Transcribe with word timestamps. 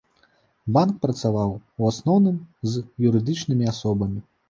Банк 0.77 0.95
працаваў, 1.03 1.53
у 1.83 1.91
асноўным, 1.91 2.43
з 2.75 2.87
юрыдычнымі 3.13 3.73
асобамі. 3.77 4.29